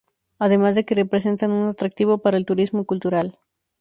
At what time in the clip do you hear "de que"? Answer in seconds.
0.73-0.95